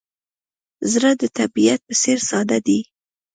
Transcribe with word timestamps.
زړه 0.91 1.11
د 1.21 1.23
طبیعت 1.37 1.79
په 1.87 1.93
څېر 2.01 2.17
ساده 2.29 2.57
دی. 2.67 2.79